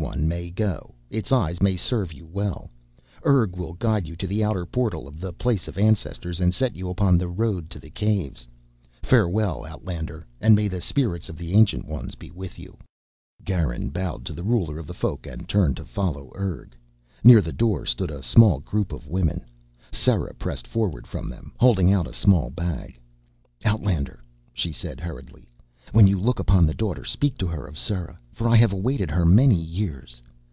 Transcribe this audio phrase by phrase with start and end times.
[0.00, 2.70] "That one may go, its eyes may serve you well.
[3.22, 6.74] Urg will guide you to the outer portal of the Place of Ancestors and set
[6.74, 8.48] you upon the road to the Caves.
[9.02, 12.78] Farewell, outlander, and may the spirits of the Ancient Ones be with you."
[13.44, 16.74] Garin bowed to the ruler of the Folk and turned to follow Urg.
[17.22, 19.44] Near the door stood a small group of women.
[19.92, 22.98] Sera pressed forward from them, holding out a small bag.
[23.66, 24.22] "Outlander,"
[24.54, 25.46] she said hurriedly,
[25.92, 29.10] "when you look upon the Daughter speak to her of Sera, for I have awaited
[29.10, 30.22] her many years."